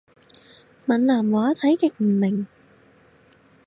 [0.87, 2.47] 閩南話睇極唔明